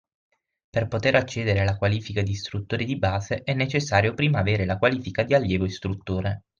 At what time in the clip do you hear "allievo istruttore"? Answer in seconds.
5.35-6.45